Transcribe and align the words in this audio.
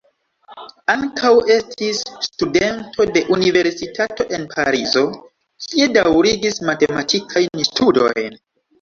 Ankaŭ 0.93 1.33
estis 1.55 1.99
studento 2.29 3.07
de 3.19 3.23
Universitato 3.37 4.29
en 4.39 4.49
Parizo, 4.57 5.07
kie 5.69 5.93
daŭrigis 6.03 6.61
matematikajn 6.73 7.67
studojn. 7.73 8.47